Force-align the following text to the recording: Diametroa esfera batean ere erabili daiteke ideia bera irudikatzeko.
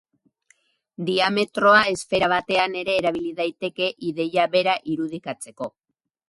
Diametroa 1.09 1.81
esfera 1.91 2.29
batean 2.33 2.79
ere 2.81 2.95
erabili 3.03 3.35
daiteke 3.41 3.91
ideia 4.09 4.47
bera 4.57 4.75
irudikatzeko. 4.95 5.71